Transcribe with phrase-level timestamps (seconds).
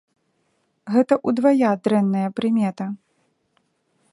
[0.95, 2.85] Гэта ўдвая дрэнная прымета.